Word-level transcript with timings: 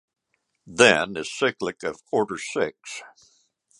Then 0.65 1.15
is 1.15 1.31
cyclic 1.31 1.83
of 1.83 2.01
order 2.11 2.39
six. 2.39 3.03